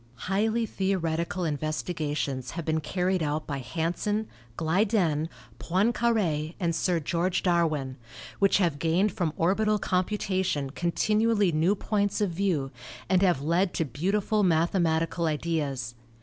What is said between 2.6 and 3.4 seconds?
been carried